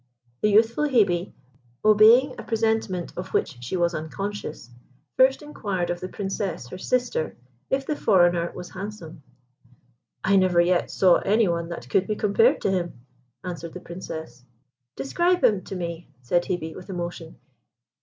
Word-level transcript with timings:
The 0.41 0.49
youthful 0.49 0.85
Hebe, 0.85 1.31
obeying 1.85 2.33
a 2.39 2.43
presentiment 2.43 3.13
of 3.15 3.35
which 3.35 3.59
she 3.63 3.77
was 3.77 3.93
unconscious, 3.93 4.71
first 5.15 5.43
inquired 5.43 5.91
of 5.91 5.99
the 5.99 6.09
Princess, 6.09 6.69
her 6.69 6.77
sister, 6.79 7.37
if 7.69 7.85
the 7.85 7.95
foreigner 7.95 8.51
was 8.55 8.71
handsome. 8.71 9.21
"I 10.23 10.37
never 10.37 10.59
yet 10.59 10.89
saw 10.89 11.17
any 11.17 11.47
one 11.47 11.69
that 11.69 11.87
could 11.87 12.07
be 12.07 12.15
compared 12.15 12.61
to 12.61 12.71
him," 12.71 13.05
answered 13.43 13.73
the 13.73 13.79
Princess. 13.79 14.43
"Describe, 14.95 15.43
him 15.43 15.61
to 15.65 15.75
me," 15.75 16.09
said 16.23 16.45
Hebe, 16.45 16.75
with 16.75 16.89
emotion. 16.89 17.37